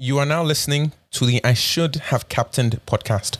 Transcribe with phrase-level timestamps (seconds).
[0.00, 3.36] You are now listening to the I Should Have Captained podcast.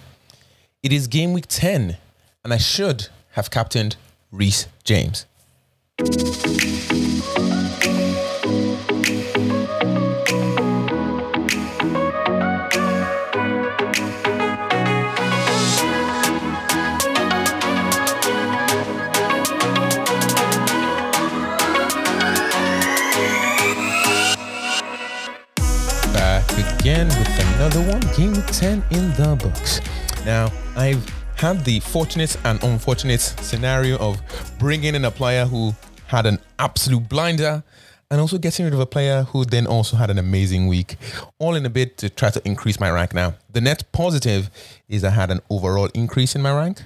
[0.82, 1.96] It is game week 10,
[2.42, 3.94] and I should have captained
[4.32, 5.24] Reece James.
[26.88, 29.82] Again with another one, game 10 in the books.
[30.24, 31.04] Now, I've
[31.36, 34.22] had the fortunate and unfortunate scenario of
[34.58, 35.74] bringing in a player who
[36.06, 37.62] had an absolute blinder
[38.10, 40.96] and also getting rid of a player who then also had an amazing week,
[41.38, 43.12] all in a bid to try to increase my rank.
[43.12, 44.48] Now, the net positive
[44.88, 46.84] is I had an overall increase in my rank,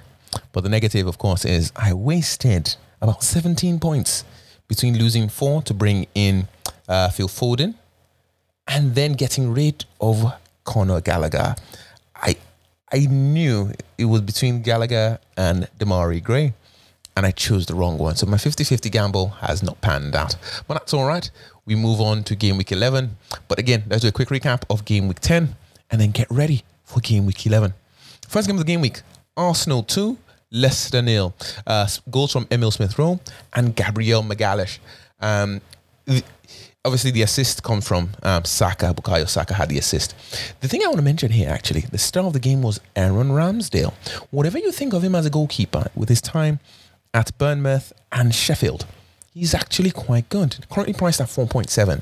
[0.51, 4.25] but the negative, of course, is I wasted about 17 points
[4.67, 6.49] between losing four to bring in
[6.89, 7.75] uh, Phil Foden
[8.67, 11.55] and then getting rid of Conor Gallagher.
[12.15, 12.35] I
[12.91, 16.53] I knew it was between Gallagher and Demarai Gray,
[17.17, 18.15] and I chose the wrong one.
[18.15, 20.35] So my 50-50 gamble has not panned out.
[20.67, 21.29] But that's all right.
[21.65, 23.17] We move on to game week 11.
[23.47, 25.55] But again, let's do a quick recap of game week 10
[25.89, 27.73] and then get ready for game week 11.
[28.27, 29.01] First game of the game week,
[29.37, 30.17] Arsenal 2,
[30.51, 31.33] Leicester nil.
[31.65, 33.19] Uh, goals from Emil Smith Rowe
[33.53, 34.79] and Gabriel Magalhaes.
[35.19, 35.61] Um,
[36.85, 38.93] obviously the assist come from um, Saka.
[38.93, 40.15] Bukayo Saka had the assist.
[40.61, 43.29] The thing I want to mention here, actually, the star of the game was Aaron
[43.29, 43.93] Ramsdale.
[44.31, 46.59] Whatever you think of him as a goalkeeper, with his time
[47.13, 48.85] at Bournemouth and Sheffield,
[49.33, 50.65] he's actually quite good.
[50.69, 52.01] Currently priced at 4.7.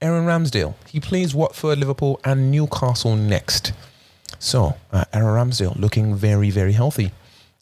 [0.00, 3.72] Aaron Ramsdale, he plays Watford, Liverpool, and Newcastle next.
[4.38, 7.10] So, uh, Aaron Ramsdale looking very, very healthy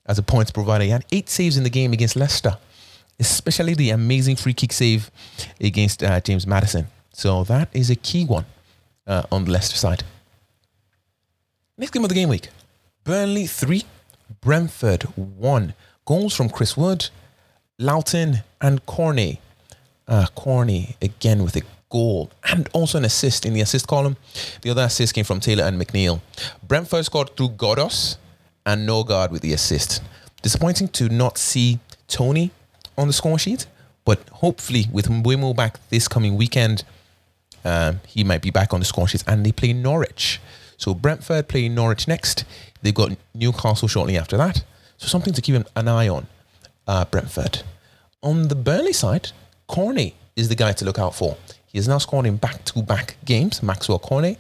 [0.04, 0.84] as a points provider.
[0.84, 2.58] He had eight saves in the game against Leicester
[3.18, 5.10] especially the amazing free kick save
[5.60, 6.86] against uh, James Maddison.
[7.12, 8.44] So that is a key one
[9.06, 10.04] uh, on the Leicester side.
[11.78, 12.48] Next game of the game week
[13.04, 13.84] Burnley 3,
[14.40, 15.74] Brentford 1.
[16.04, 17.08] Goals from Chris Wood,
[17.78, 19.38] Lowton, and Cornet.
[20.08, 24.16] Uh, Cornet again with a goal and also an assist in the assist column.
[24.62, 26.20] The other assist came from Taylor and McNeil.
[26.66, 28.16] Brentford scored through Ghoddos
[28.64, 30.02] and Norgaard with the assist.
[30.42, 31.78] Disappointing to not see
[32.08, 32.50] Toney
[32.96, 33.66] on the score sheet,
[34.04, 36.84] but hopefully with Mbeumo back this coming weekend,
[37.64, 39.24] um, he might be back on the score sheet.
[39.26, 40.40] And they play Norwich.
[40.76, 42.44] So Brentford play Norwich next.
[42.82, 44.62] They've got Newcastle shortly after that.
[44.98, 46.26] So something to keep an- eye on,
[46.86, 47.62] uh, Brentford.
[48.22, 49.32] On the Burnley side,
[49.66, 51.36] Cornet is the guy to look out for.
[51.66, 54.38] He is now scoring in back-to-back games, Maxwell Cornet.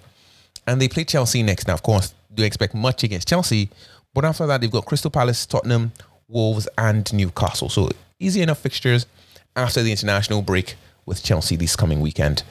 [0.66, 1.66] And they play Chelsea next.
[1.66, 3.68] Now, of course, do expect much against Chelsea.
[4.14, 5.92] But after that, they've got Crystal Palace, Tottenham,
[6.28, 7.68] Wolves, and Newcastle.
[7.68, 9.06] So easy enough fixtures
[9.54, 12.42] after the international break with Chelsea this coming weekend.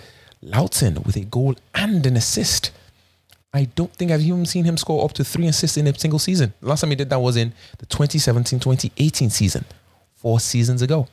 [0.41, 2.71] Lowton with a goal and an assist.
[3.53, 6.19] I don't think I've even seen him score up to three assists in a single
[6.19, 6.53] season.
[6.61, 9.65] Last time he did that was in the 2017 2018 season,
[10.13, 11.07] four seasons ago.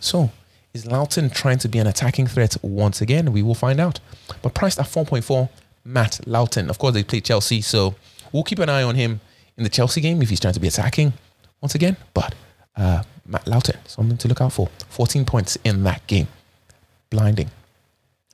[0.00, 0.30] So,
[0.72, 3.32] is Lowton trying to be an attacking threat once again?
[3.32, 4.00] We will find out.
[4.42, 5.48] But priced at 4.4,
[5.84, 6.68] Matt Lowton.
[6.68, 7.94] Of course, they play Chelsea, so
[8.32, 9.20] we'll keep an eye on him
[9.56, 11.12] in the Chelsea game if he's trying to be attacking
[11.60, 11.96] once again.
[12.12, 12.34] But
[12.76, 14.68] uh, Matt Lowton, something to look out for.
[14.90, 16.28] 14 points in that game.
[17.10, 17.50] Blinding.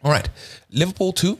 [0.02, 0.28] All right.
[0.70, 1.38] Liverpool 2,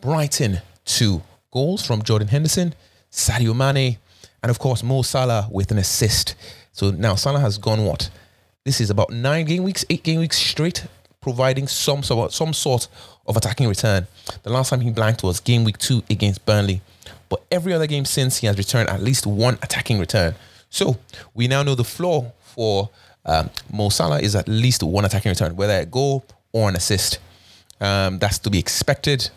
[0.00, 1.22] Brighton 2.
[1.50, 2.74] Goals from Jordan Henderson,
[3.10, 3.96] Sadio Mane,
[4.42, 6.34] and of course Mo Salah with an assist.
[6.72, 8.10] So now Salah has gone what?
[8.64, 10.86] This is about nine game weeks, eight game weeks straight,
[11.22, 12.88] providing some sort, some sort
[13.26, 14.06] of attacking return.
[14.42, 16.82] The last time he blanked was game week two against Burnley.
[17.30, 20.34] But every other game since, he has returned at least one attacking return.
[20.70, 20.96] So
[21.34, 22.90] we now know the floor for
[23.24, 27.18] um, Mo Salah is at least one attacking return, whether a goal or an assist.
[27.80, 29.30] Um, that's to be expected.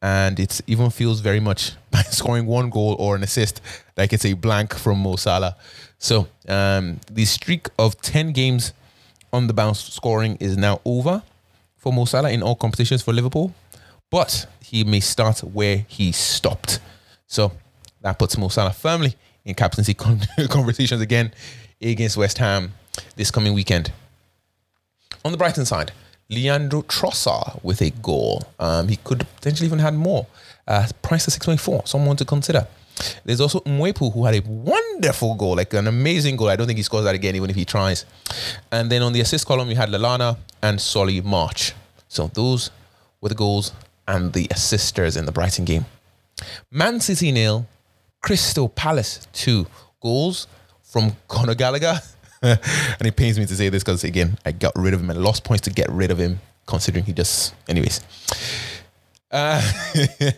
[0.00, 3.60] And it even feels very much by scoring one goal or an assist
[3.96, 5.56] like it's a blank from Mo Salah.
[5.98, 8.72] So um, the streak of 10 games
[9.32, 11.22] on the bounce scoring is now over
[11.76, 13.52] for Mo Salah in all competitions for Liverpool.
[14.10, 16.80] But he may start where he stopped.
[17.26, 17.52] So
[18.02, 19.16] that puts Mo Salah firmly
[19.48, 21.32] in captaincy con- conversations again
[21.80, 22.74] against West Ham
[23.16, 23.92] this coming weekend.
[25.24, 25.92] On the Brighton side,
[26.28, 28.44] Leandro Trossard with a goal.
[28.60, 30.26] Um, he could potentially even had more.
[30.66, 32.68] Uh, price at 6.4, someone to consider.
[33.24, 36.48] There's also Mwepu who had a wonderful goal, like an amazing goal.
[36.48, 38.04] I don't think he scores that again, even if he tries.
[38.70, 41.72] And then on the assist column, we had Lallana and Solly March.
[42.08, 42.70] So those
[43.20, 43.72] were the goals
[44.06, 45.86] and the assisters in the Brighton game.
[46.70, 47.66] Man City nil,
[48.22, 49.66] Crystal Palace two
[50.00, 50.46] goals
[50.82, 52.00] from Conor Gallagher.
[52.42, 52.58] and
[53.06, 55.44] it pains me to say this because again, I got rid of him and lost
[55.44, 58.00] points to get rid of him, considering he just anyways.
[59.30, 59.60] Uh,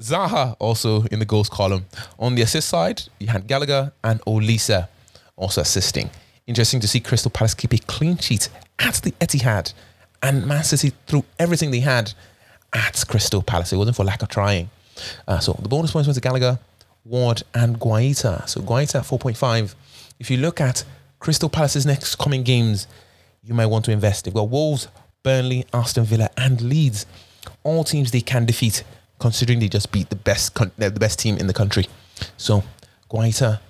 [0.00, 1.86] Zaha also in the goals column.
[2.18, 4.88] On the assist side, you had Gallagher and Olise
[5.36, 6.10] also assisting.
[6.46, 9.72] Interesting to see Crystal Palace keep a clean sheet at the Etihad,
[10.22, 12.12] and Man City threw everything they had
[12.72, 13.72] at Crystal Palace.
[13.72, 14.70] It wasn't for lack of trying.
[15.26, 16.58] Uh, so the bonus points went to Gallagher,
[17.04, 18.48] Ward, and Guaita.
[18.48, 19.74] So Guaita 4.5.
[20.18, 20.84] If you look at
[21.18, 22.86] Crystal Palace's next coming games,
[23.42, 24.24] you might want to invest.
[24.24, 24.88] They've got Wolves,
[25.22, 27.06] Burnley, Aston Villa, and Leeds.
[27.62, 28.84] All teams they can defeat,
[29.18, 31.86] considering they just beat the best the best team in the country.
[32.36, 32.62] So
[33.10, 33.60] Guaita,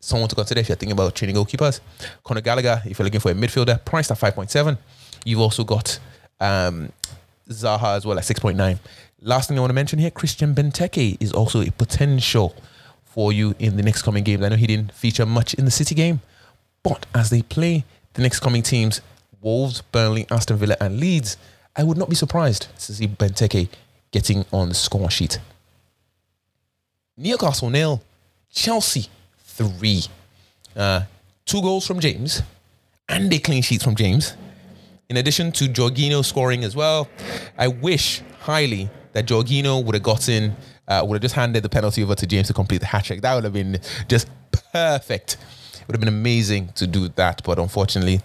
[0.00, 1.80] someone to consider if you're thinking about training goalkeepers.
[2.24, 4.78] Conor Gallagher, if you're looking for a midfielder, priced at 5.7.
[5.24, 5.98] You've also got
[6.40, 6.92] um,
[7.48, 8.78] Zaha as well at 6.9.
[9.20, 12.54] Last thing I want to mention here, Christian Benteke is also a potential
[13.16, 14.44] for you in the next coming games.
[14.44, 16.20] I know he didn't feature much in the City game,
[16.82, 19.00] but as they play the next coming teams,
[19.40, 21.38] Wolves, Burnley, Aston Villa, and Leeds,
[21.74, 23.68] I would not be surprised to see Benteke
[24.12, 25.38] getting on the score sheet.
[27.16, 28.02] Newcastle nil,
[28.50, 29.06] Chelsea
[29.38, 30.04] three.
[30.76, 31.02] Uh,
[31.46, 32.42] two goals from James
[33.08, 34.36] and a clean sheet from James.
[35.08, 37.08] In addition to Jorginho scoring as well,
[37.56, 40.54] I wish highly that Jorginho would have gotten,
[40.86, 43.22] uh, would have just handed the penalty over to James to complete the hat trick.
[43.22, 44.28] That would have been just
[44.72, 45.38] perfect.
[45.72, 48.20] It would have been amazing to do that, but unfortunately,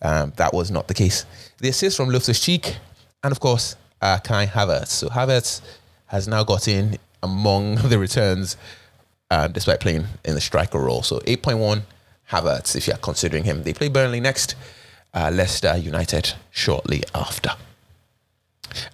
[0.00, 1.26] um, that was not the case.
[1.58, 2.76] The assist from Loftus Cheek,
[3.24, 4.90] and of course, uh, Kai Havertz.
[4.90, 5.62] So Havertz
[6.06, 8.56] has now got in among the returns
[9.32, 11.02] um, despite playing in the striker role.
[11.02, 11.82] So 8.1
[12.30, 13.64] Havertz, if you're considering him.
[13.64, 14.54] They play Burnley next,
[15.12, 17.50] uh, Leicester United shortly after.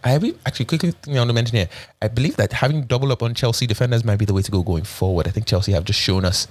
[0.04, 1.68] I have actually quickly want to mention here.
[2.00, 4.62] I believe that having double up on Chelsea defenders might be the way to go
[4.62, 5.26] going forward.
[5.26, 6.48] I think Chelsea have just shown us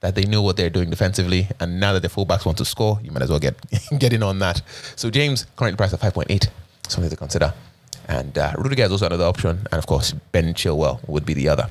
[0.00, 3.00] that they know what they're doing defensively, and now that the fullbacks want to score,
[3.02, 3.56] you might as well get
[3.98, 4.62] get in on that.
[4.96, 6.48] So James currently priced at five point eight,
[6.88, 7.52] something to consider.
[8.06, 11.48] And uh, Rudiger is also another option, and of course Ben Chilwell would be the
[11.48, 11.70] other.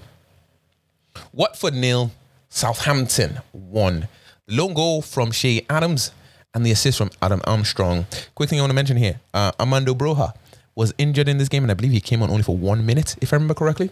[1.33, 2.12] Watford nil,
[2.50, 4.07] Southampton one.
[4.45, 6.12] The lone goal from Che Adams
[6.54, 8.06] and the assist from Adam Armstrong.
[8.36, 10.33] Quick thing I want to mention here: uh, Armando Broja
[10.78, 13.16] was injured in this game, and I believe he came on only for one minute,
[13.20, 13.90] if I remember correctly.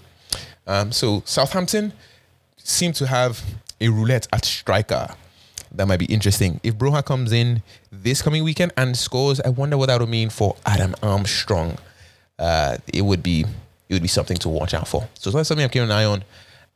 [0.67, 1.93] Um, so Southampton
[2.57, 3.43] seem to have
[3.81, 5.07] a roulette at striker.
[5.71, 6.59] That might be interesting.
[6.61, 10.29] If Broja comes in this coming weekend and scores, I wonder what that would mean
[10.29, 11.79] for Adam Armstrong.
[12.37, 13.45] Uh, it would be
[13.89, 15.07] it would be something to watch out for.
[15.15, 16.23] So that's something I'm keeping an eye on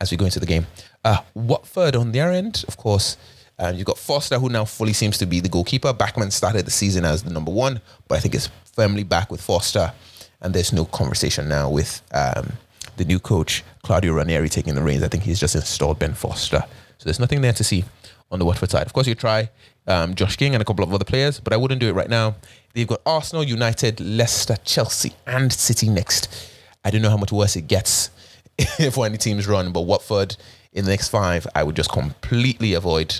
[0.01, 0.65] as we go into the game.
[1.05, 3.15] Uh, Watford on their end, of course,
[3.59, 5.91] um, you've got Foster, who now fully seems to be the goalkeeper.
[5.91, 9.41] Bachmann started the season as the number one, but I think it's firmly back with
[9.41, 9.93] Foster,
[10.41, 12.53] and there's no conversation now with um,
[12.95, 15.03] the new coach Claudio Ranieri taking the reins.
[15.03, 16.63] I think he's just installed Ben Foster,
[16.97, 17.83] so there's nothing there to see
[18.31, 18.85] on the Watford side.
[18.85, 19.49] Of course, you try
[19.87, 22.09] um, Josh King and a couple of other players, but I wouldn't do it right
[22.09, 22.35] now.
[22.73, 26.49] They've got Arsenal, United, Leicester, Chelsea, and City next.
[26.85, 28.09] I don't know how much worse it gets
[28.93, 30.37] for any teams run, but Watford
[30.71, 33.19] in the next five, I would just completely avoid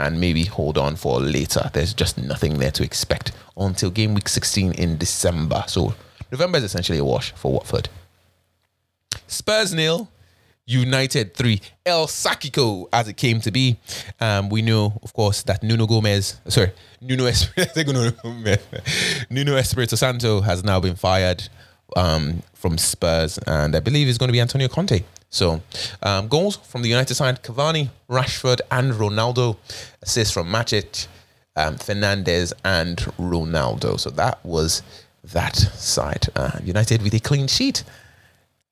[0.00, 1.70] and maybe hold on for later.
[1.72, 5.64] There's just nothing there to expect until game week 16 in December.
[5.66, 5.94] So
[6.30, 7.88] November is essentially a wash for Watford.
[9.26, 10.08] Spurs nil,
[10.66, 11.60] United three.
[11.84, 13.78] El Sacico, as it came to be.
[14.20, 18.12] Um, we know, of course, that Nuno Gomez, sorry, Nuno Espirito,
[19.30, 21.48] Nuno Espirito Santo has now been fired
[21.96, 25.02] um, from Spurs, and I believe it's going to be Antonio Conte.
[25.30, 25.62] So,
[26.02, 29.56] um, goals from the United side: Cavani, Rashford, and Ronaldo.
[30.02, 31.06] Assists from Matic,
[31.56, 33.98] um, Fernandes, and Ronaldo.
[33.98, 34.82] So that was
[35.24, 36.26] that side.
[36.34, 37.84] Uh, United with a clean sheet.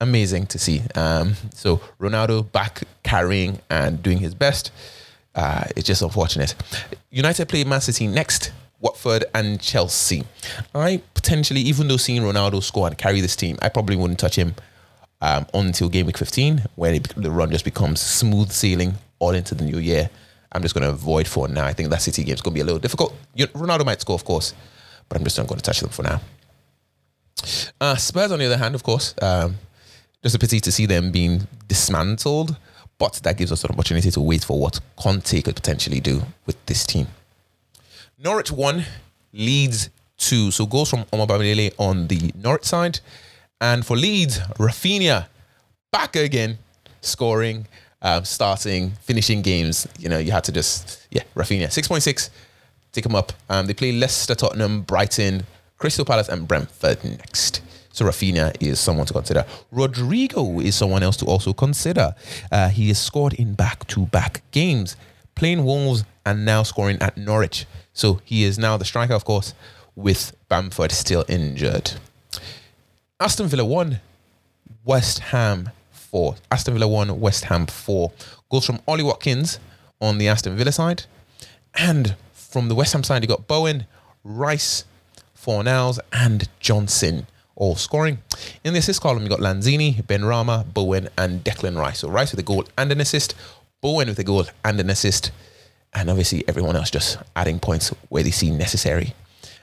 [0.00, 0.82] Amazing to see.
[0.94, 4.70] Um, so Ronaldo back carrying and doing his best.
[5.34, 6.54] Uh, it's just unfortunate.
[7.10, 10.24] United play Man City next Watford and Chelsea.
[10.74, 14.36] I potentially, even though seeing Ronaldo score and carry this team, I probably wouldn't touch
[14.36, 14.54] him
[15.20, 19.54] um, until game week 15, when it, the run just becomes smooth sailing all into
[19.54, 20.10] the new year.
[20.52, 21.66] I'm just going to avoid for now.
[21.66, 23.14] I think that City game is going to be a little difficult.
[23.36, 24.54] Ronaldo might score, of course,
[25.08, 26.20] but I'm just not going to touch them for now.
[27.80, 29.56] Uh, Spurs, on the other hand, of course, um,
[30.22, 32.56] just a pity to see them being dismantled,
[32.98, 36.64] but that gives us an opportunity to wait for what Conte could potentially do with
[36.66, 37.06] this team.
[38.18, 38.84] Norwich 1,
[39.32, 40.50] Leeds 2.
[40.50, 42.98] So goals from Omar Bamidele on the Norwich side.
[43.60, 45.26] And for Leeds, Raphinha
[45.90, 46.58] back again,
[47.00, 47.66] scoring,
[48.02, 49.86] um, starting, finishing games.
[49.98, 51.66] You know, you had to just, yeah, Raphinha.
[51.66, 52.30] 6.6,
[52.92, 53.32] take him up.
[53.48, 55.44] Um, they play Leicester, Tottenham, Brighton,
[55.78, 57.62] Crystal Palace, and Brentford next.
[57.92, 59.44] So Raphinha is someone to consider.
[59.72, 62.14] Rodrigo is someone else to also consider.
[62.52, 64.96] Uh, he has scored in back-to-back games,
[65.34, 67.66] playing Wolves and now scoring at Norwich.
[67.92, 69.54] So he is now the striker, of course,
[69.96, 71.92] with Bamford still injured.
[73.20, 74.00] Aston Villa 1,
[74.84, 76.36] West Ham 4.
[76.52, 78.12] Aston Villa 1, West Ham 4.
[78.48, 79.58] Goals from Ollie Watkins
[80.00, 81.02] on the Aston Villa side.
[81.74, 83.86] And from the West Ham side, you got Bowen,
[84.22, 84.84] Rice,
[85.36, 88.18] Fornals, and Johnson all scoring.
[88.62, 91.98] In the assist column, you got Lanzini, Benrahma, Bowen, and Declan Rice.
[91.98, 93.34] So Rice with a goal and an assist,
[93.80, 95.32] Bowen with a goal and an assist,
[95.92, 99.14] and obviously everyone else just adding points where they see necessary.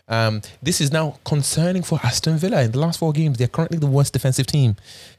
[0.07, 2.61] Um, this is now concerning for Aston Villa.
[2.61, 4.75] In the last four games, they're currently the worst defensive team,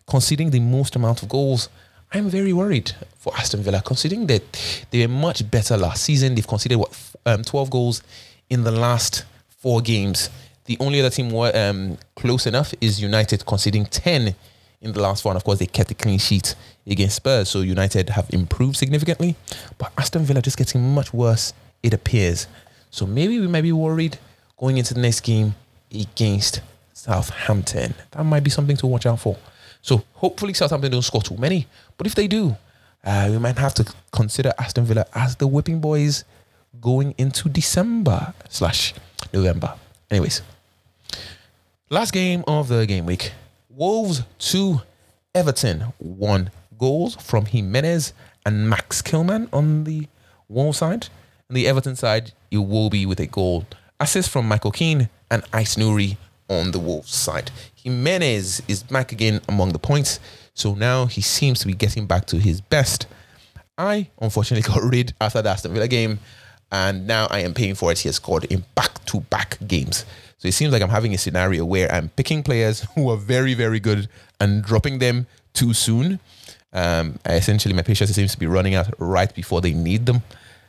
[0.06, 1.68] conceding the most amount of goals.
[2.12, 6.34] I'm very worried for Aston Villa, considering that they were much better last season.
[6.34, 8.02] They've conceded what um, 12 goals
[8.48, 10.30] in the last four games.
[10.66, 14.34] The only other team were, um, close enough is United, conceding 10
[14.82, 15.34] in the last one.
[15.34, 16.54] Of course, they kept a clean sheet
[16.86, 19.34] against Spurs, so United have improved significantly.
[19.78, 21.52] But Aston Villa just getting much worse,
[21.82, 22.46] it appears.
[22.90, 24.18] So maybe we might be worried
[24.58, 25.54] going into the next game
[25.92, 26.60] against
[26.92, 27.94] Southampton.
[28.12, 29.36] That might be something to watch out for.
[29.82, 31.66] So hopefully Southampton don't score too many.
[31.96, 32.56] But if they do,
[33.04, 36.24] uh, we might have to consider Aston Villa as the whipping boys
[36.80, 38.94] going into December slash
[39.32, 39.74] November.
[40.10, 40.42] Anyways,
[41.88, 43.32] last game of the game week.
[43.70, 44.80] Wolves 2,
[45.34, 46.50] Everton 1.
[46.78, 48.12] Goals from Jimenez
[48.44, 50.08] and Max Kilman on the
[50.48, 51.08] Wolves side.
[51.48, 53.66] On the Everton side, it will be with a goal
[53.98, 56.18] Assist from Michael Keane and Aït-Nouri
[56.50, 57.50] on the Wolves side.
[57.74, 60.20] Jimenez is back again among the points,
[60.52, 63.06] so now he seems to be getting back to his best.
[63.78, 66.18] I unfortunately got rid after the Aston Villa game,
[66.70, 68.00] and now I am paying for it.
[68.00, 70.04] He has scored in back-to-back games.
[70.36, 73.54] So it seems like I'm having a scenario where I'm picking players who are very,
[73.54, 76.20] very good and dropping them too soon.
[76.74, 80.22] Um, essentially, my patience seems to be running out right before they need them.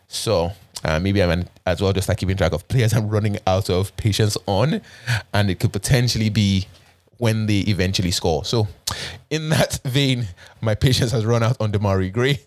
[0.07, 0.53] So
[0.87, 3.95] uh, maybe I'm as well just like keeping track of players I'm running out of
[3.97, 4.81] patience on,
[5.33, 6.65] and it could potentially be
[7.17, 8.45] when they eventually score.
[8.45, 8.67] So,
[9.29, 10.27] in that vein,
[10.61, 12.39] my patience has run out on Demarai Gray.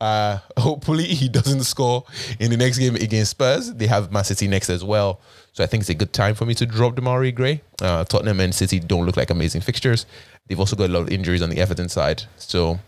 [0.00, 2.04] Uh, hopefully, he doesn't score
[2.40, 3.72] in the next game against Spurs.
[3.72, 5.20] They have Man City next as well.
[5.52, 7.62] So, I think it's a good time for me to drop Demarai Gray.
[7.80, 10.06] Uh, Tottenham and City don't look like amazing fixtures.
[10.48, 12.24] They've also got a lot of injuries on the Everton side.
[12.36, 12.80] So,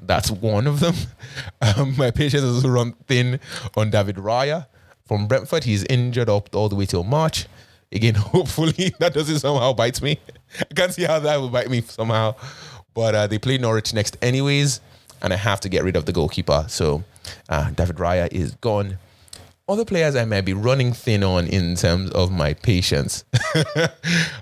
[0.00, 0.94] that's one of them.
[1.60, 3.40] Um, my patience has run thin
[3.76, 4.66] on David Raya
[5.06, 5.64] from Brentford.
[5.64, 7.46] He's injured up all the way till March.
[7.90, 10.18] Again, hopefully that doesn't somehow bite me.
[10.60, 12.34] I can't see how that will bite me somehow.
[12.94, 14.80] But uh, they play Norwich next, anyways,
[15.20, 16.64] and I have to get rid of the goalkeeper.
[16.68, 17.02] So
[17.48, 18.98] uh, David Raya is gone.
[19.68, 23.24] Other players I might be running thin on in terms of my patience.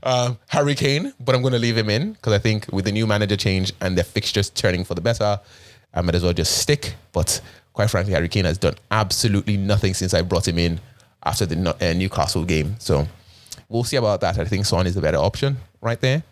[0.04, 2.92] uh, Harry Kane, but I'm going to leave him in because I think with the
[2.92, 5.40] new manager change and the fixtures turning for the better,
[5.92, 6.94] I might as well just stick.
[7.12, 7.40] But
[7.72, 10.78] quite frankly, Harry Kane has done absolutely nothing since I brought him in
[11.24, 12.76] after the uh, Newcastle game.
[12.78, 13.08] So
[13.68, 14.38] we'll see about that.
[14.38, 16.22] I think Son is the better option right there.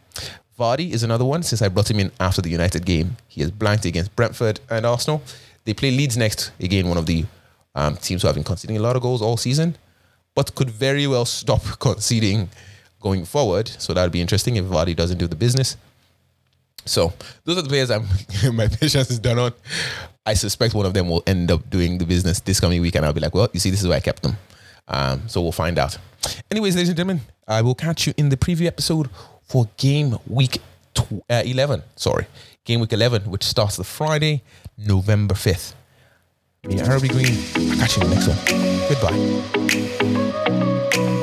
[0.56, 3.16] Vardy is another one since I brought him in after the United game.
[3.26, 5.20] He has blanked against Brentford and Arsenal.
[5.64, 6.52] They play Leeds next.
[6.60, 7.24] Again, one of the
[7.74, 9.76] um, teams who have been conceding a lot of goals all season,
[10.34, 12.48] but could very well stop conceding
[13.00, 13.68] going forward.
[13.68, 15.76] So that would be interesting if Vardy doesn't do the business.
[16.86, 17.12] So
[17.44, 18.06] those are the players I'm
[18.54, 19.52] my patience is done on.
[20.26, 23.04] I suspect one of them will end up doing the business this coming week, and
[23.04, 24.36] I'll be like, well, you see, this is where I kept them.
[24.88, 25.96] Um, so we'll find out.
[26.50, 29.10] Anyways, ladies and gentlemen, I will catch you in the preview episode
[29.42, 30.58] for game week
[30.94, 31.82] tw- uh, 11.
[31.96, 32.26] Sorry,
[32.64, 34.42] game week 11, which starts the Friday,
[34.78, 35.74] November 5th.
[36.66, 37.36] Me, Arabic Green.
[37.70, 38.38] I'll catch you in the next one.
[38.88, 41.20] Goodbye.